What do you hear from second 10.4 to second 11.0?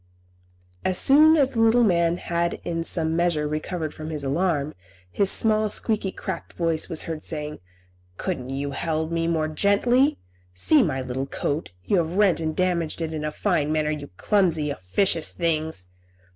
See